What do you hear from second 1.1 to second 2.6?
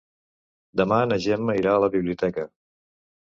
Gemma irà a la biblioteca.